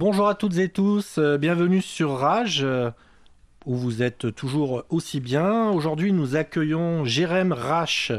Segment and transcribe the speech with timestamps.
[0.00, 2.92] Bonjour à toutes et tous, euh, bienvenue sur Rage, euh,
[3.66, 5.70] où vous êtes toujours aussi bien.
[5.70, 8.12] Aujourd'hui, nous accueillons Jérém Rache.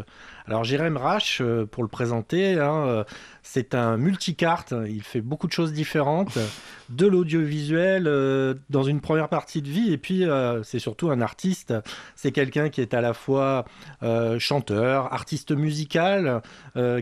[0.50, 3.04] Alors, Jérém Rache, euh, pour le présenter, hein, euh,
[3.44, 4.74] c'est un multicarte.
[4.88, 6.40] Il fait beaucoup de choses différentes,
[6.90, 11.22] de l'audiovisuel euh, dans une première partie de vie, et puis euh, c'est surtout un
[11.22, 11.76] artiste.
[12.16, 13.66] C'est quelqu'un qui est à la fois
[14.02, 16.42] euh, chanteur, artiste musical,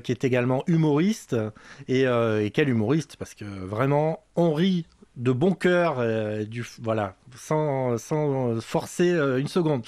[0.04, 1.36] qui est également humoriste.
[1.88, 3.16] Et, et quel humoriste?
[3.18, 4.86] Parce que vraiment, on rit
[5.18, 9.84] de bon cœur, euh, du, voilà, sans, sans forcer euh, une seconde.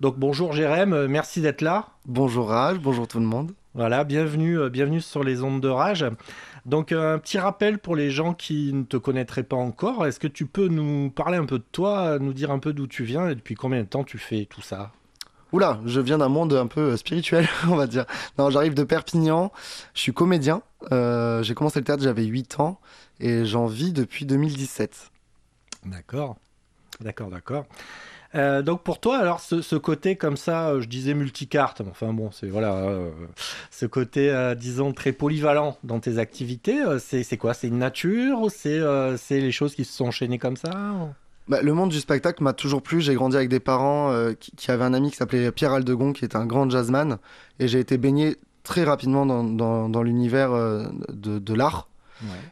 [0.00, 1.88] Donc bonjour Jérém, euh, merci d'être là.
[2.06, 3.52] Bonjour Rage, bonjour tout le monde.
[3.74, 6.04] Voilà, bienvenue, euh, bienvenue sur les ondes de rage.
[6.66, 10.06] Donc un petit rappel pour les gens qui ne te connaîtraient pas encore.
[10.06, 12.86] Est-ce que tu peux nous parler un peu de toi, nous dire un peu d'où
[12.86, 14.92] tu viens et depuis combien de temps tu fais tout ça?
[15.52, 18.06] Oula, je viens d'un monde un peu spirituel, on va dire.
[18.38, 19.52] Non, j'arrive de Perpignan,
[19.94, 20.62] je suis comédien.
[20.92, 22.80] Euh, j'ai commencé le théâtre, j'avais 8 ans
[23.20, 25.10] et j'en vis depuis 2017.
[25.86, 26.36] D'accord,
[27.00, 27.66] d'accord, d'accord.
[28.34, 32.12] Euh, donc pour toi, alors ce, ce côté comme ça, euh, je disais multicarte, enfin
[32.12, 33.10] bon, c'est voilà, euh,
[33.70, 37.54] ce côté, euh, disons, très polyvalent dans tes activités, c'est quoi?
[37.54, 38.80] C'est une nature ou c'est
[39.30, 40.70] les choses qui se sont enchaînées comme ça
[41.46, 43.00] Bah, le monde du spectacle m'a toujours plu.
[43.00, 46.24] J'ai grandi avec des parents qui, qui avaient un ami qui s'appelait Pierre Aldegon, qui
[46.24, 47.18] était un grand jazzman.
[47.60, 51.88] Et j'ai été baigné très rapidement dans, dans- dans l'univers euh, de, de l'art.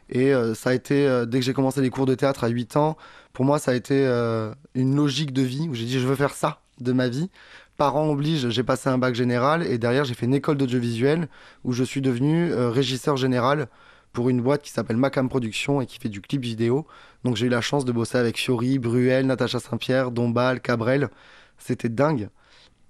[0.09, 2.47] Et euh, ça a été, euh, dès que j'ai commencé les cours de théâtre à
[2.47, 2.95] 8 ans,
[3.33, 6.15] pour moi, ça a été euh, une logique de vie où j'ai dit je veux
[6.15, 7.29] faire ça de ma vie.
[7.77, 11.27] Parents oblige, j'ai passé un bac général et derrière j'ai fait une école d'audiovisuel
[11.63, 13.67] où je suis devenu régisseur général
[14.11, 16.85] pour une boîte qui s'appelle Macam Productions et qui fait du clip vidéo.
[17.23, 21.09] Donc j'ai eu la chance de bosser avec Fiori, Bruel, Natacha Saint-Pierre, Dombal, Cabrel.
[21.57, 22.29] C'était dingue.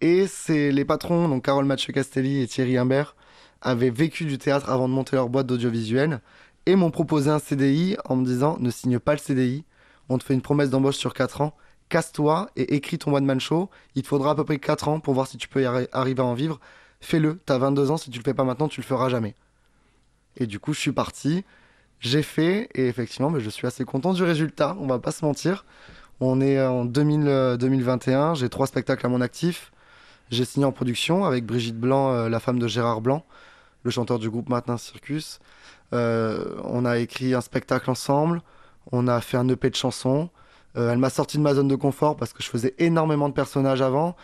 [0.03, 3.15] Et c'est les patrons, donc Carole Mathieu Castelli et Thierry Imbert,
[3.61, 6.19] avaient vécu du théâtre avant de monter leur boîte d'audiovisuel.
[6.65, 9.63] Et m'ont proposé un CDI en me disant ne signe pas le CDI,
[10.09, 11.55] on te fait une promesse d'embauche sur 4 ans,
[11.87, 15.13] casse-toi et écris ton one-man show, il te faudra à peu près 4 ans pour
[15.13, 16.59] voir si tu peux y arri- arriver à en vivre,
[17.02, 19.36] fais-le, t'as 22 ans, si tu le fais pas maintenant, tu le feras jamais.
[20.37, 21.43] Et du coup, je suis parti,
[21.99, 25.23] j'ai fait, et effectivement, mais je suis assez content du résultat, on va pas se
[25.25, 25.65] mentir.
[26.21, 29.73] On est en 2000, euh, 2021, j'ai trois spectacles à mon actif.
[30.32, 33.26] J'ai signé en production avec Brigitte Blanc, euh, la femme de Gérard Blanc,
[33.84, 35.39] le chanteur du groupe Matin Circus.
[35.94, 38.42] Euh, on a écrit un spectacle ensemble,
[38.92, 40.30] on a fait un EP de chansons.
[40.76, 43.34] Euh, elle m'a sorti de ma zone de confort parce que je faisais énormément de
[43.34, 44.16] personnages avant.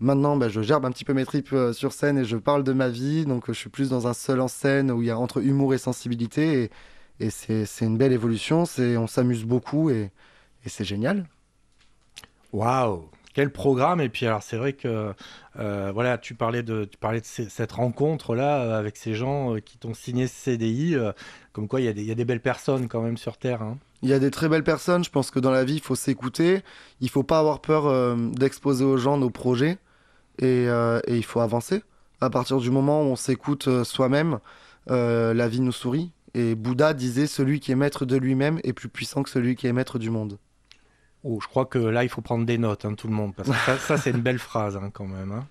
[0.00, 2.72] Maintenant, ben, je gerbe un petit peu mes tripes sur scène et je parle de
[2.72, 3.26] ma vie.
[3.26, 5.74] Donc, je suis plus dans un seul en scène où il y a entre humour
[5.74, 6.70] et sensibilité.
[7.20, 8.64] Et, c'est une belle évolution.
[8.78, 10.10] On s'amuse beaucoup et,
[10.64, 11.28] et c'est génial.
[12.52, 15.12] Waouh quel programme et puis alors c'est vrai que
[15.58, 19.60] euh, voilà tu parlais de tu parlais de cette rencontre là avec ces gens euh,
[19.60, 21.12] qui t'ont signé ce CDI euh,
[21.52, 23.36] comme quoi il y a des il y a des belles personnes quand même sur
[23.38, 23.78] terre hein.
[24.02, 25.04] Il y a des très belles personnes.
[25.04, 26.62] Je pense que dans la vie, il faut s'écouter.
[27.00, 29.78] Il faut pas avoir peur euh, d'exposer aux gens nos projets.
[30.38, 31.82] Et, euh, et il faut avancer.
[32.20, 34.40] À partir du moment où on s'écoute euh, soi-même,
[34.90, 36.12] euh, la vie nous sourit.
[36.34, 39.68] Et Bouddha disait Celui qui est maître de lui-même est plus puissant que celui qui
[39.68, 40.38] est maître du monde.
[41.24, 43.48] Oh, je crois que là il faut prendre des notes hein, tout le monde parce
[43.48, 45.46] que ça, ça, c'est une belle phrase hein, quand même hein.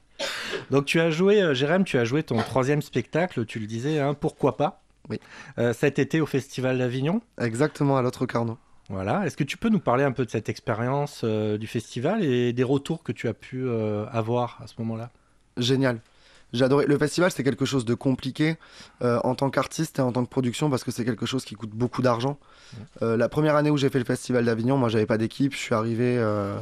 [0.70, 4.02] donc tu as joué euh, Jérém tu as joué ton troisième spectacle tu le disais
[4.20, 4.82] pourquoi pas?
[5.10, 5.20] Oui.
[5.58, 8.58] Euh, cet été au Festival d'Avignon Exactement, à l'autre Carnot.
[8.90, 9.26] Voilà.
[9.26, 12.54] Est-ce que tu peux nous parler un peu de cette expérience euh, du festival et
[12.54, 15.10] des retours que tu as pu euh, avoir à ce moment-là?
[15.58, 16.00] Génial.
[16.60, 16.86] Adoré.
[16.86, 18.58] Le festival, c'est quelque chose de compliqué
[19.02, 21.56] euh, en tant qu'artiste et en tant que production parce que c'est quelque chose qui
[21.56, 22.38] coûte beaucoup d'argent.
[23.02, 25.54] Euh, la première année où j'ai fait le festival d'Avignon, moi, j'avais pas d'équipe.
[25.54, 26.58] Je suis arrivé euh,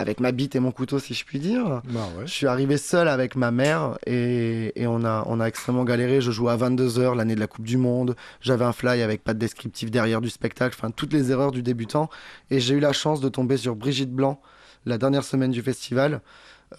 [0.00, 1.82] avec ma bite et mon couteau, si je puis dire.
[1.90, 2.26] Bah ouais.
[2.26, 6.20] Je suis arrivé seul avec ma mère et, et on, a, on a extrêmement galéré.
[6.22, 8.16] Je jouais à 22h l'année de la Coupe du Monde.
[8.40, 10.74] J'avais un fly avec pas de descriptif derrière du spectacle.
[10.78, 12.08] Enfin, toutes les erreurs du débutant.
[12.50, 14.40] Et j'ai eu la chance de tomber sur Brigitte Blanc
[14.86, 16.22] la dernière semaine du festival.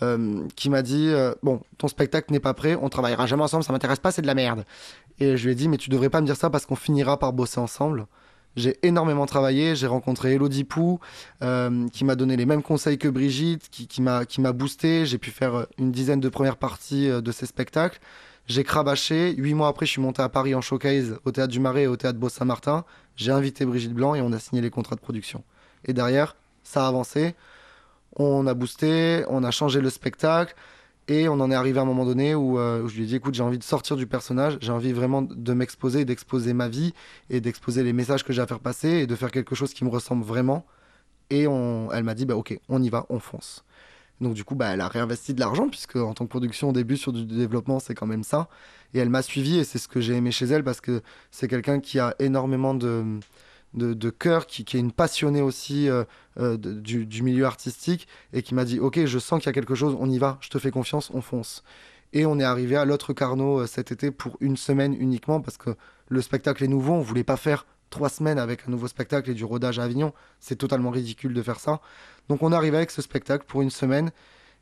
[0.02, 3.64] euh, qui m'a dit euh, Bon, ton spectacle n'est pas prêt, on travaillera jamais ensemble,
[3.64, 4.64] ça m'intéresse pas, c'est de la merde.
[5.20, 7.20] Et je lui ai dit Mais tu devrais pas me dire ça parce qu'on finira
[7.20, 8.08] par bosser ensemble.
[8.58, 11.00] J'ai énormément travaillé, j'ai rencontré Elodie Pou,
[11.42, 15.06] euh, qui m'a donné les mêmes conseils que Brigitte, qui, qui m'a boosté.
[15.06, 18.00] J'ai pu faire euh, une dizaine de premières parties euh, de ces spectacles.
[18.48, 19.34] J'ai crabaché.
[19.38, 21.88] Huit mois après, je suis monté à Paris en showcase au Théâtre du Marais et
[21.88, 22.84] au Théâtre Beau-Saint-Martin.
[23.16, 25.44] J'ai invité Brigitte Blanc et on a signé les contrats de production.
[25.86, 27.36] Et derrière, ça a avancé.
[28.18, 30.56] On a boosté, on a changé le spectacle.
[31.08, 33.06] Et on en est arrivé à un moment donné où, euh, où je lui ai
[33.08, 36.70] dit écoute, j'ai envie de sortir du personnage, j'ai envie vraiment de m'exposer, d'exposer ma
[36.70, 36.94] vie
[37.30, 39.84] et d'exposer les messages que j'ai à faire passer et de faire quelque chose qui
[39.84, 40.66] me ressemble vraiment.
[41.30, 43.64] Et on, elle m'a dit bah ok, on y va, on fonce.
[44.22, 46.74] Donc du coup, bah, elle a réinvesti de l'argent puisque en tant que production au
[46.74, 48.48] début sur du développement, c'est quand même ça.
[48.94, 51.02] Et elle m'a suivi et c'est ce que j'ai aimé chez elle parce que
[51.32, 53.20] c'est quelqu'un qui a énormément de
[53.74, 56.04] de, cœur, qui, est une passionnée aussi euh,
[56.40, 59.76] euh, du, milieu artistique, et qui m'a dit Ok, je sens qu'il y a quelque
[59.76, 61.64] chose, on y va, je te fais confiance, on fonce.
[62.14, 65.76] Et on est arrivé à l'autre Carnot cet été pour une semaine uniquement, parce que
[66.10, 69.34] le spectacle est nouveau, on voulait pas faire trois semaines avec un nouveau spectacle et
[69.34, 70.14] du rodage à Avignon.
[70.40, 71.80] C'est totalement ridicule de faire ça.
[72.28, 74.12] Donc on est arrivé avec ce spectacle pour une semaine,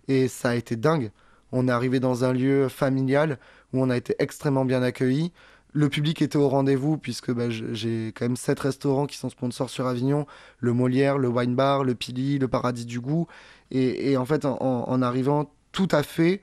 [0.07, 1.11] et ça a été dingue.
[1.51, 3.39] On est arrivé dans un lieu familial
[3.73, 5.31] où on a été extrêmement bien accueillis.
[5.71, 9.69] Le public était au rendez-vous puisque bah, j'ai quand même sept restaurants qui sont sponsors
[9.69, 10.25] sur Avignon,
[10.57, 13.27] le Molière, le Wine Bar, le Pili, le Paradis du Goût.
[13.71, 16.41] Et, en fait, en, arrivant, tout à fait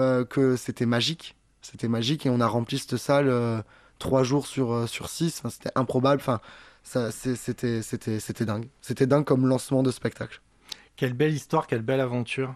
[0.00, 1.36] euh, que c'était magique.
[1.62, 3.62] C'était magique et on a rempli cette salle euh,
[3.98, 5.42] trois jours sur, euh, sur six.
[5.48, 6.20] c'était improbable.
[6.20, 6.40] Enfin,
[6.82, 8.68] c'était dingue.
[8.80, 10.40] C'était dingue comme lancement de spectacle.
[10.96, 12.54] Quelle belle histoire, quelle belle aventure.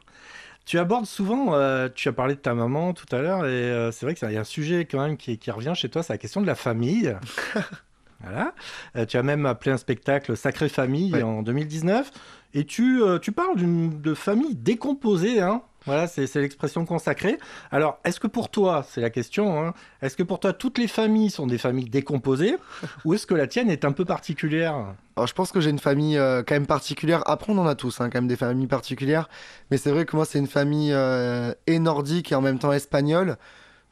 [0.68, 3.90] Tu abordes souvent, euh, tu as parlé de ta maman tout à l'heure, et euh,
[3.90, 6.18] c'est vrai qu'il y a un sujet quand même qui, revient chez toi, c'est la
[6.18, 7.16] question de la famille.
[8.22, 8.52] voilà.
[8.96, 12.10] Euh, tu as même appelé un spectacle Sacrée Famille en 2019,
[12.54, 13.56] et tu, tu parles
[14.00, 17.38] de famille décomposée, hein voilà, c'est l'expression consacrée.
[17.70, 19.72] Alors, est-ce que pour toi, c'est la question, hein,
[20.02, 22.56] est-ce que pour toi, toutes les familles sont des familles décomposées
[23.06, 24.74] ou est-ce que la tienne est un peu particulière?
[25.16, 27.22] Alors, je pense que j'ai une famille euh, quand même particulière.
[27.26, 29.30] Après, on en a tous, hein, quand même des familles particulières.
[29.70, 32.72] Mais c'est vrai que moi, c'est une famille euh, et nordique et en même temps
[32.72, 33.38] espagnole.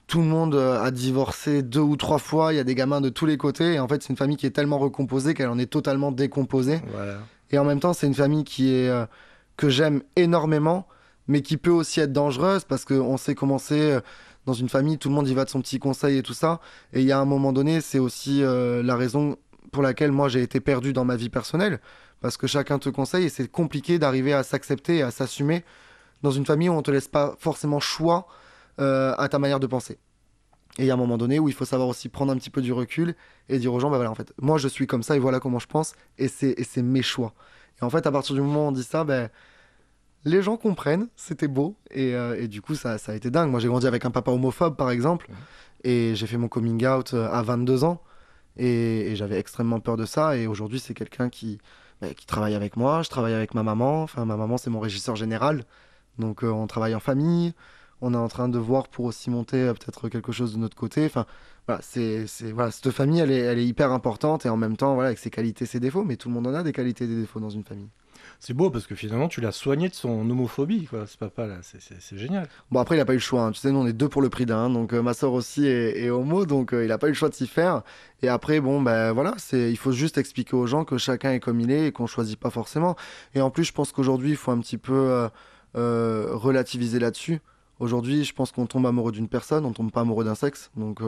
[0.06, 2.52] Tout le monde euh, a divorcé deux ou trois fois.
[2.52, 3.74] Il y a des gamins de tous les côtés.
[3.74, 6.80] Et en fait, c'est une famille qui est tellement recomposée qu'elle en est totalement décomposée.
[7.50, 8.90] Et en même temps, c'est une famille qui est
[9.56, 10.86] que j'aime énormément
[11.28, 14.00] mais qui peut aussi être dangereuse parce qu'on sait comment c'est euh,
[14.46, 16.60] dans une famille, tout le monde y va de son petit conseil et tout ça.
[16.92, 19.36] Et il y a un moment donné, c'est aussi euh, la raison
[19.72, 21.80] pour laquelle moi j'ai été perdu dans ma vie personnelle,
[22.20, 25.64] parce que chacun te conseille et c'est compliqué d'arriver à s'accepter et à s'assumer
[26.22, 28.28] dans une famille où on te laisse pas forcément choix
[28.80, 29.98] euh, à ta manière de penser.
[30.78, 32.50] Et il y a un moment donné où il faut savoir aussi prendre un petit
[32.50, 33.14] peu du recul
[33.48, 35.40] et dire aux gens, bah voilà, en fait, moi je suis comme ça et voilà
[35.40, 37.32] comment je pense et c'est mes choix.
[37.80, 39.30] Et en fait, à partir du moment où on dit ça, ben
[40.26, 43.48] les gens comprennent, c'était beau, euh, et, du coup, ça, ça, a été dingue.
[43.48, 45.28] Moi, j'ai grandi avec un papa homophobe, par exemple,
[45.84, 48.02] et j'ai fait mon coming out euh, à 22 ans,
[48.56, 51.58] et, j'avais extrêmement peur de ça, et aujourd'hui, c'est quelqu'un qui,
[52.00, 54.80] bah, qui travaille avec moi, je travaille avec ma maman, enfin, ma maman, c'est mon
[54.80, 55.62] régisseur général,
[56.18, 57.54] donc euh, on travaille en famille,
[58.00, 61.06] on est en train de voir pour aussi monter peut-être quelque chose de notre côté,
[61.06, 61.26] enfin,
[61.66, 64.94] voilà, c'est, voilà, cette famille, elle est, elle est hyper importante, et en même temps,
[64.94, 67.08] voilà, avec ses qualités, ses défauts, mais tout le monde en a des qualités et
[67.08, 67.88] des défauts dans une famille
[68.40, 71.06] c'est beau parce que finalement tu l'as soigné de son homophobie, quoi.
[71.06, 72.48] Ce papa là, c'est génial.
[72.70, 73.42] Bon après il a pas eu le choix.
[73.42, 73.52] Hein.
[73.52, 75.66] Tu sais, nous on est deux pour le prix d'un, donc euh, ma soeur aussi
[75.66, 77.82] est, homo, donc euh, il a pas eu le choix de s'y faire.
[78.22, 81.40] Et après bon ben voilà, c'est il faut juste expliquer aux gens que chacun est
[81.40, 82.96] comme il est et qu'on choisit pas forcément.
[83.34, 85.28] Et en plus je pense qu'aujourd'hui il faut un petit peu
[85.76, 87.40] euh, relativiser là-dessus.
[87.78, 91.00] Aujourd'hui je pense qu'on tombe amoureux d'une personne, on tombe pas amoureux d'un sexe, donc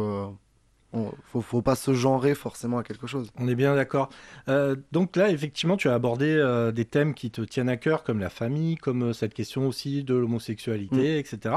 [0.92, 3.30] faut, faut pas se genrer forcément à quelque chose.
[3.38, 4.08] On est bien d'accord.
[4.48, 8.04] Euh, donc là, effectivement, tu as abordé euh, des thèmes qui te tiennent à cœur,
[8.04, 11.18] comme la famille, comme euh, cette question aussi de l'homosexualité, mm.
[11.18, 11.54] etc.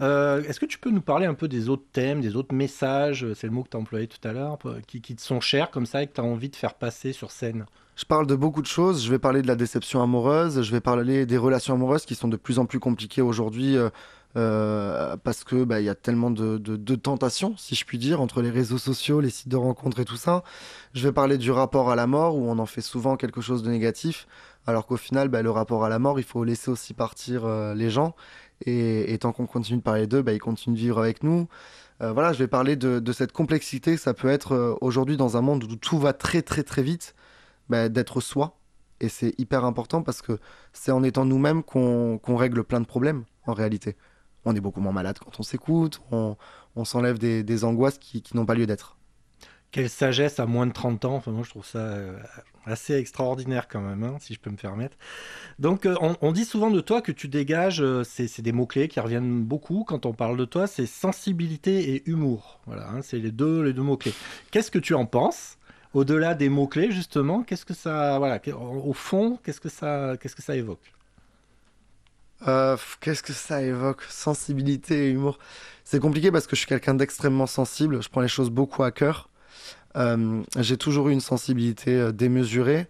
[0.00, 3.48] Est-ce que tu peux nous parler un peu des autres thèmes, des autres messages, c'est
[3.48, 5.86] le mot que tu as employé tout à l'heure, qui, qui, te sont chers comme
[5.86, 7.66] ça et que tu as envie de faire passer sur scène?
[7.96, 9.04] Je parle de beaucoup de choses.
[9.04, 10.62] Je vais parler de la déception amoureuse.
[10.62, 13.76] Je vais parler des relations amoureuses qui sont de plus en plus compliquées aujourd'hui
[14.36, 18.50] euh, parce que bah, y a tellement de, tentations, si je puis dire, entre les
[18.50, 20.42] réseaux sociaux, les sites de rencontres et tout ça.
[20.94, 23.62] Je vais parler du rapport à la mort où on en fait souvent quelque chose
[23.62, 24.26] de négatif,
[24.66, 27.74] alors qu'au final, bah, le rapport à la mort, il faut laisser aussi partir euh,
[27.74, 28.14] les gens.
[28.66, 31.48] Et, tant qu'on continue de parler d'eux, bah, ils continuent de vivre avec nous.
[32.02, 35.36] Euh, voilà, je vais parler de, de, cette complexité que ça peut être aujourd'hui dans
[35.36, 37.14] un monde où tout va très très très vite,
[37.68, 38.56] bah, d'être soi.
[39.00, 40.38] Et c'est hyper important parce que
[40.72, 43.96] c'est en étant nous-mêmes qu'on règle plein de problèmes en réalité
[44.48, 46.36] on est beaucoup moins malade quand on s'écoute, on,
[46.84, 48.96] s'enlève des, angoisses qui, n'ont pas lieu d'être.
[49.70, 52.18] Quelle sagesse à moins de 30 ans, enfin, moi je trouve ça euh,
[52.64, 54.96] assez extraordinaire quand même, hein, si je peux me permettre.
[55.58, 58.98] Donc euh, on, dit souvent de toi que tu dégages, euh, c'est des mots-clés qui
[58.98, 62.60] reviennent beaucoup quand on parle de toi, c'est sensibilité et humour.
[62.66, 64.14] Voilà, hein, c'est les deux, les deux mots-clés.
[64.50, 65.58] Qu'est-ce que tu en penses
[65.92, 70.42] Au-delà des mots-clés, justement, qu'est-ce que ça, voilà, au fond, qu'est-ce que ça, qu'est-ce que
[70.42, 70.94] ça évoque?
[72.46, 74.02] Euh, qu'est-ce que ça évoque?
[74.08, 75.38] Sensibilité et humour.
[75.84, 78.02] C'est compliqué parce que je suis quelqu'un d'extrêmement sensible.
[78.02, 79.28] Je prends les choses beaucoup à cœur.
[79.96, 82.86] Euh, j'ai toujours eu une sensibilité euh, démesurée.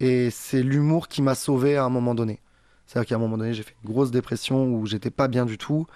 [0.00, 2.40] Et c'est l'humour qui m'a sauvé à un moment donné.
[2.86, 5.58] C'est-à-dire qu'à un moment donné, j'ai fait une grosse dépression où j'étais pas bien du
[5.58, 5.86] tout.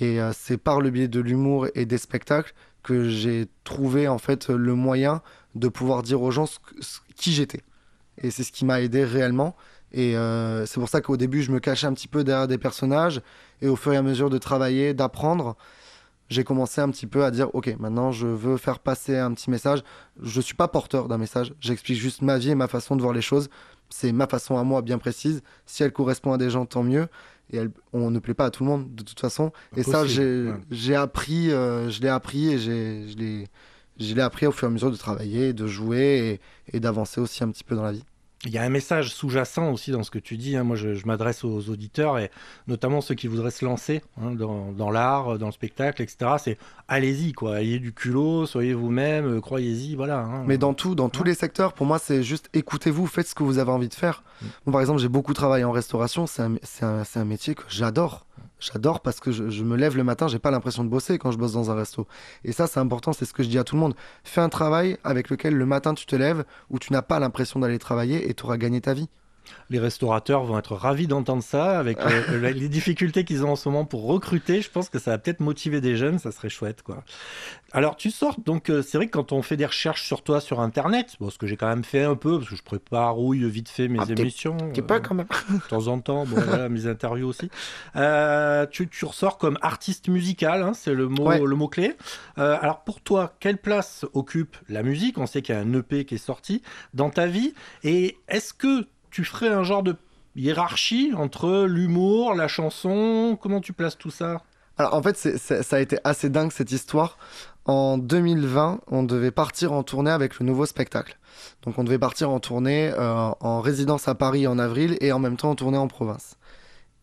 [0.00, 4.48] Et c'est par le biais de l'humour et des spectacles que j'ai trouvé en fait
[4.48, 5.20] le moyen
[5.54, 6.48] de pouvoir dire aux gens
[7.14, 7.60] qui j'étais.
[8.18, 9.54] Et c'est ce qui m'a aidé réellement.
[9.92, 12.58] Et euh, c'est pour ça qu'au début, je me cachais un petit peu derrière des
[12.58, 13.20] personnages.
[13.60, 15.56] Et au fur et à mesure de travailler, d'apprendre,
[16.32, 19.50] j'ai commencé un petit peu à dire ok maintenant je veux faire passer un petit
[19.50, 19.82] message.
[20.22, 21.52] Je suis pas porteur d'un message.
[21.60, 23.50] J'explique juste ma vie et ma façon de voir les choses.
[23.90, 25.42] C'est ma façon à moi bien précise.
[25.66, 27.08] Si elle correspond à des gens tant mieux.
[27.50, 29.52] Et elle, on ne plaît pas à tout le monde de toute façon.
[29.76, 33.48] Et ça j'ai appris euh, je l'ai appris et j'ai je l'ai
[34.00, 36.40] je l'ai appris au fur et à mesure de travailler de jouer
[36.72, 38.04] et d'avancer aussi un petit peu dans la vie
[38.44, 40.56] il y a un message sous-jacent aussi dans ce que tu dis.
[40.56, 40.64] Hein.
[40.64, 42.30] Moi, je, m'adresse aux auditeurs et
[42.66, 46.32] notamment ceux qui voudraient se lancer hein, dans, l'art, dans le spectacle, etc.
[46.38, 46.58] C'est
[46.88, 47.60] allez-y, quoi.
[47.60, 50.20] Ayez du culot, soyez vous-même, euh, croyez-y, voilà.
[50.20, 50.44] Hein.
[50.46, 53.44] Mais dans tout, dans tous les secteurs, pour moi, c'est juste écoutez-vous, faites ce que
[53.44, 54.24] vous avez envie de faire.
[54.66, 54.72] Mm.
[54.72, 56.26] par exemple, j'ai beaucoup travaillé en restauration.
[56.26, 58.26] C'est un, un métier que j'adore.
[58.62, 61.38] J'adore parce que je, me lève le matin, j'ai pas l'impression de bosser quand je
[61.38, 62.06] bosse dans un resto.
[62.44, 63.94] Et ça, c'est important, c'est ce que je dis à tout le monde.
[64.22, 67.58] Fais un travail avec lequel le matin tu te lèves où tu n'as pas l'impression
[67.58, 69.08] d'aller travailler et tu auras gagné ta vie.
[69.70, 71.98] Les restaurateurs vont être ravis d'entendre ça avec
[72.42, 74.62] les difficultés qu'ils ont en ce moment pour recruter.
[74.62, 77.04] Je pense que ça va peut-être motiver des jeunes, ça serait chouette, quoi.
[77.72, 80.40] Alors, tu sors, donc euh, c'est vrai que quand on fait des recherches sur toi
[80.40, 83.14] sur Internet, bon, ce que j'ai quand même fait un peu, parce que je prépare,
[83.14, 84.56] rouille vite fait mes ah, émissions.
[84.74, 85.26] T'es pas quand même.
[85.50, 87.50] de temps en temps, bon, voilà, mes interviews aussi.
[87.96, 91.94] Euh, tu, tu, ressors comme artiste musical, hein, c'est le mot, le mot clé.
[92.38, 95.16] Euh, alors, pour toi, quelle place occupe la musique?
[95.18, 97.54] On sait qu'il y a un EP qui est sorti dans ta vie.
[97.84, 99.94] Et est-ce que tu ferais un genre de
[100.34, 104.42] hiérarchie entre l'humour, la chanson Comment tu places tout ça?
[104.78, 107.18] Alors en fait, ça a été assez dingue cette histoire.
[107.66, 111.18] En 2020, on devait partir en tournée avec le nouveau spectacle.
[111.62, 115.18] Donc on devait partir en tournée euh, en résidence à Paris en avril et en
[115.18, 116.36] même temps en tournée en province.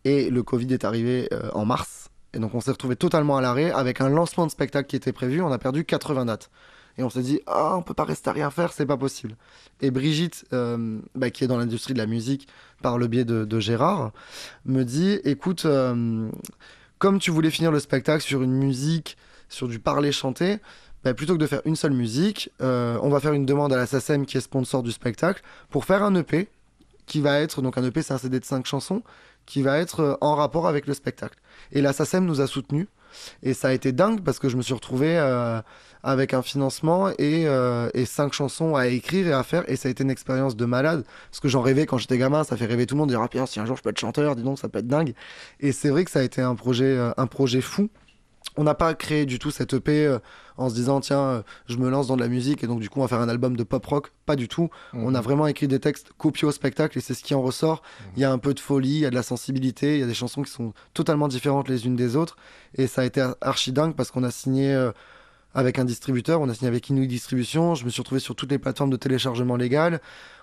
[0.04, 2.10] Et le Covid est arrivé euh, en mars.
[2.34, 5.12] Et donc on s'est retrouvé totalement à l'arrêt avec un lancement de spectacle qui était
[5.12, 5.40] prévu.
[5.40, 6.50] On a perdu 80 dates.
[7.00, 9.34] Et on s'est dit, ah, on peut pas rester à rien faire, c'est pas possible.
[9.80, 12.46] Et Brigitte, euh, bah, qui est dans l'industrie de la musique
[12.82, 14.12] par le biais de, Gérard,
[14.66, 16.28] me dit, écoute, euh,
[16.98, 19.16] comme tu voulais finir le spectacle sur une musique,
[19.48, 20.58] sur du parler chanté,
[21.02, 23.78] bah, plutôt que de faire une seule musique, euh, on va faire une demande à
[23.78, 25.40] la SACEM qui est sponsor du spectacle
[25.70, 26.48] pour faire un EP
[27.06, 29.02] qui va être, donc un EP c'est un CD de 5 chansons,
[29.46, 31.38] qui va être en rapport avec le spectacle.
[31.72, 32.88] Et la SACEM nous a soutenus
[33.42, 35.16] et ça a été dingue parce que je me suis retrouvé
[36.02, 39.68] avec un financement et, euh, et, cinq chansons à écrire et à faire.
[39.68, 41.04] Et ça a été une expérience de malade.
[41.30, 43.10] Parce que j'en rêvais quand j'étais gamin, ça fait rêver tout le monde.
[43.10, 45.14] Dire, ah, si un jour je peux être chanteur, dis donc, ça peut être dingue.
[45.60, 47.88] Et c'est vrai que ça a été un projet, euh, un projet fou
[48.56, 50.18] on n'a pas créé du tout cette EP euh,
[50.56, 52.98] en se disant tiens je me lance dans de la musique et donc du coup
[52.98, 55.04] on va faire un album de pop rock pas du tout mhm.
[55.04, 57.82] on a vraiment écrit des textes copiés au spectacle et c'est ce qui en ressort
[57.82, 58.12] mhm.
[58.16, 60.02] il y a un peu de folie il y a de la sensibilité il y
[60.02, 62.36] a des chansons qui sont totalement différentes les unes des autres
[62.74, 64.92] et ça a été archi dingue parce qu'on a signé euh,
[65.54, 68.50] avec un distributeur on a signé avec Inouï Distribution je me suis retrouvé sur toutes
[68.50, 70.00] les plateformes de téléchargement légal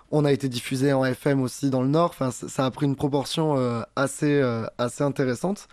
[0.10, 2.12] on a été diffusé en FM aussi dans le Nord.
[2.12, 3.58] Enfin, ça a pris une proportion
[3.98, 4.42] assez,
[4.78, 5.68] assez intéressante.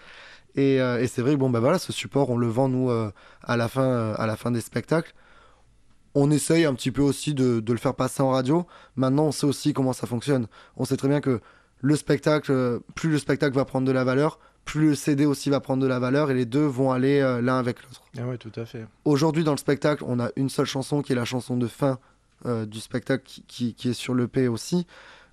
[0.58, 3.10] Euh, et, c'est vrai que bon, bah voilà, ce support, on le vend nous euh,
[3.42, 5.14] à, la fin, euh, à la fin des spectacles.
[6.14, 8.66] On essaye un petit peu aussi de, le faire passer en radio.
[8.96, 10.46] Maintenant, on sait aussi comment ça fonctionne.
[10.76, 11.40] On sait très bien que
[11.80, 15.60] le spectacle, plus le spectacle va prendre de la valeur, plus le CD aussi va
[15.60, 18.02] prendre de la valeur et les deux vont aller l'un avec l'autre.
[18.18, 18.86] Ah oui, tout à fait.
[19.04, 21.98] Aujourd'hui, dans le spectacle, on a une seule chanson qui est la chanson de fin
[22.44, 24.86] du spectacle qui, qui, est sur l'EP aussi.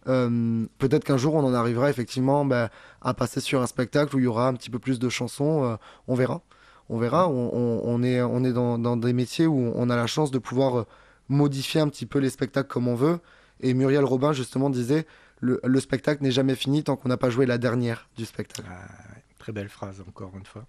[0.07, 2.71] Euh, peut-être qu'un jour on en arrivera effectivement bah,
[3.01, 5.63] à passer sur un spectacle où il y aura un petit peu plus de chansons.
[5.65, 5.75] Euh,
[6.07, 6.41] on verra.
[6.89, 7.29] On verra.
[7.29, 10.87] On, est, on est dans, des métiers où on a la chance de pouvoir euh,
[11.29, 13.19] modifier un petit peu les spectacles comme on veut.
[13.61, 15.05] Et Muriel Robin justement disait
[15.39, 18.67] le, le spectacle n'est jamais fini tant qu'on n'a pas joué la dernière du spectacle.
[18.69, 18.87] Ah,
[19.41, 20.65] Très belle phrase, encore une fois.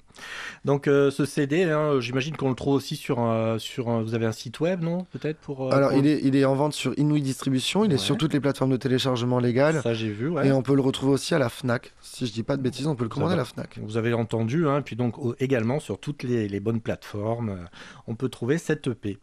[0.64, 3.18] Donc, euh, ce CD, hein, j'imagine qu'on le trouve aussi sur,
[3.58, 5.66] sur vous avez un site web, non Peut-être pour.
[5.66, 8.32] Euh, Alors, Il, est, il est en vente sur Inouï Distribution, il est sur toutes
[8.32, 9.82] les plateformes de téléchargement légal.
[9.82, 10.48] Ça, j'ai vu, ouais.
[10.48, 11.92] Et on peut le retrouver aussi à la Fnac.
[12.00, 13.78] Si je dis pas de bêtises, on peut le commander à la Fnac.
[13.82, 17.64] Vous avez entendu, hein, puis donc également sur toutes les, les, bonnes plateformes, euh,
[18.06, 19.18] on peut trouver cette EP.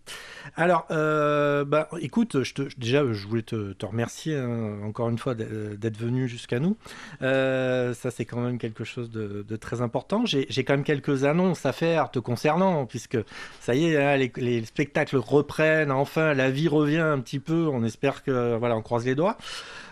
[0.56, 5.34] Alors, bah, écoute, je te, déjà, je voulais te, te remercier hein, encore une fois
[5.34, 6.78] d'être venu jusqu'à nous.
[7.20, 10.24] ça, c'est quand même quelque chose de de, très important.
[10.26, 13.18] J'ai quand même quelques annonces à faire te concernant, puisque
[13.60, 17.68] ça y est, hein, les, spectacles reprennent, enfin, la vie revient un petit peu.
[17.68, 19.38] On espère que, voilà, on croise les doigts.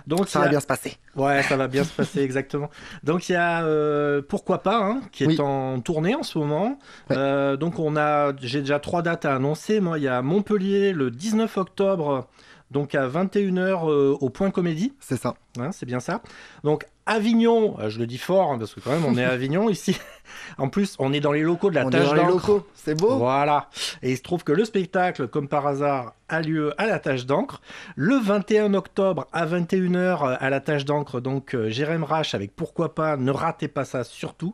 [0.08, 0.98] Donc ça va bien se passer.
[1.18, 2.70] Ouais, ça va bien se passer exactement.
[3.04, 6.80] Donc il y a euh, pourquoi pas hein, qui est en tournée en ce moment.
[7.12, 9.82] Euh, donc on a, j'ai déjà trois dates à annoncer.
[9.82, 12.28] Moi, il y a Montpellier le 19 octobre,
[12.72, 14.94] donc à 21h euh, au Point Comédie.
[15.02, 15.36] C'est ça.
[15.62, 16.22] Hein, c'est bien ça.
[16.64, 19.32] Donc Avignon, euh, je le dis fort hein, parce que quand même on est à
[19.32, 19.98] Avignon ici.
[20.58, 22.34] En plus, on est dans les locaux de la On Tâche dans les d'encre.
[22.34, 23.16] locaux, c'est beau.
[23.18, 23.70] Voilà.
[24.02, 27.26] Et il se trouve que le spectacle, comme par hasard, a lieu à la Tâche
[27.26, 27.62] d'encre
[27.96, 31.22] le 21 octobre à 21h à la Tâche d'encre.
[31.22, 34.54] Donc euh, Jérém Rache avec Pourquoi pas, ne ratez pas ça surtout.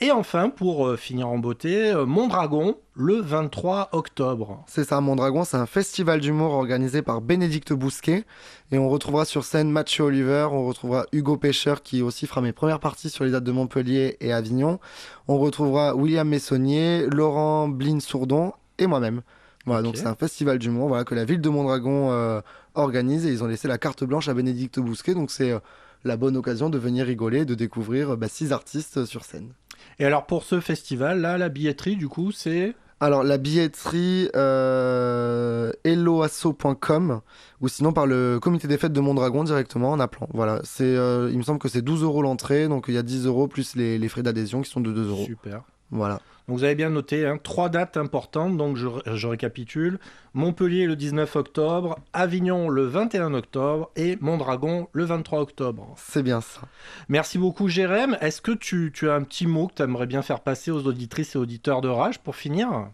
[0.00, 4.64] Et enfin, pour euh, finir en beauté, euh, Mondragon le 23 octobre.
[4.66, 8.24] C'est ça, Mondragon, c'est un festival d'humour organisé par Bénédicte Bousquet.
[8.72, 12.52] Et on retrouvera sur scène Mathieu Oliver, on retrouvera Hugo Pêcheur qui aussi fera mes
[12.52, 14.80] premières parties sur les dates de Montpellier et Avignon.
[15.28, 19.22] On retrouvera William Messonnier, Laurent Blin-Sourdon et moi-même.
[19.66, 22.40] Voilà, donc c'est un festival d'humour voilà, que la ville de Mondragon euh,
[22.74, 25.14] organise et ils ont laissé la carte blanche à Bénédicte Bousquet.
[25.14, 25.60] Donc c'est euh,
[26.04, 29.52] la bonne occasion de venir rigoler, de découvrir euh, bah, six artistes sur scène.
[30.00, 32.74] Et alors pour ce festival, là, la billetterie, du coup, c'est...
[32.98, 37.20] Alors, la billetterie, euh, helloasso.com
[37.60, 40.28] ou sinon par le comité des fêtes de Mondragon directement en appelant.
[40.32, 43.02] Voilà, c'est, euh, il me semble que c'est 12 euros l'entrée, donc il y a
[43.02, 45.26] 10 euros plus les, les frais d'adhésion qui sont de 2 euros.
[45.26, 45.62] Super.
[45.90, 46.20] Voilà.
[46.48, 49.98] Donc vous avez bien noté, hein, trois dates importantes, donc je, je récapitule.
[50.32, 55.94] Montpellier le 19 octobre, Avignon le 21 octobre et Mondragon le 23 octobre.
[55.96, 56.60] C'est bien ça.
[57.08, 58.16] Merci beaucoup Jérém.
[58.20, 60.86] Est-ce que tu, tu as un petit mot que tu aimerais bien faire passer aux
[60.86, 62.90] auditrices et auditeurs de Rage pour finir?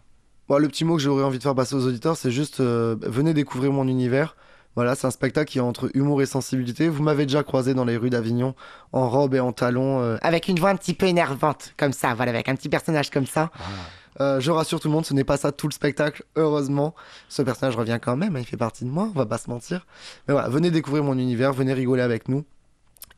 [0.49, 2.95] Bon, le petit mot que j'aurais envie de faire passer aux auditeurs, c'est juste euh,
[3.01, 4.35] venez découvrir mon univers.
[4.75, 6.89] Voilà, c'est un spectacle qui est entre humour et sensibilité.
[6.89, 8.55] Vous m'avez déjà croisé dans les rues d'Avignon
[8.91, 12.13] en robe et en talons, euh, avec une voix un petit peu énervante, comme ça,
[12.15, 13.51] voilà, avec un petit personnage comme ça.
[14.19, 16.93] Euh, je rassure tout le monde, ce n'est pas ça tout le spectacle, heureusement.
[17.29, 19.49] Ce personnage revient quand même, hein, il fait partie de moi, on va pas se
[19.49, 19.85] mentir.
[20.27, 22.43] Mais voilà, venez découvrir mon univers, venez rigoler avec nous.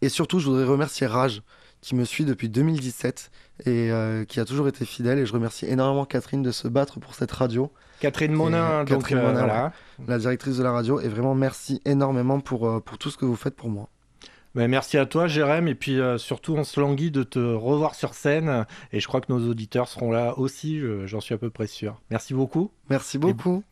[0.01, 1.41] Et surtout, je voudrais remercier Rage,
[1.85, 3.29] qui me suit depuis 2017
[3.67, 5.19] et euh, qui a toujours été fidèle.
[5.19, 9.19] Et je remercie énormément Catherine de se battre pour cette radio, Catherine Monin, donc Catherine
[9.19, 9.73] euh, Monin, voilà.
[10.07, 10.99] la directrice de la radio.
[10.99, 13.87] Et vraiment, merci énormément pour, euh, pour tout ce que vous faites pour moi.
[14.55, 17.93] Ben, merci à toi Jérém et puis euh, surtout on se languit de te revoir
[17.93, 21.37] sur scène et je crois que nos auditeurs seront là aussi, je- j'en suis à
[21.37, 21.99] peu près sûr.
[22.09, 22.71] Merci beaucoup.
[22.89, 23.63] Merci beaucoup.